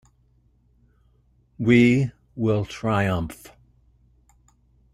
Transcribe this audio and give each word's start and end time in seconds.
We 1.59 2.11
will 2.35 2.65
triumph. 2.65 3.55